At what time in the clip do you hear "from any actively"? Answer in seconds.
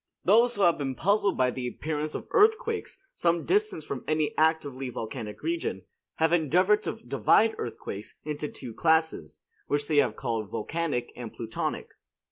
3.85-4.89